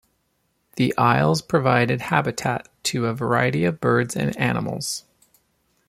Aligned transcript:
The 0.77 0.97
isles 0.97 1.43
provided 1.43 2.01
habitat 2.01 2.67
to 2.85 3.05
a 3.05 3.13
variety 3.13 3.65
of 3.65 3.79
birds 3.79 4.15
and 4.15 4.35
animals. 4.35 5.05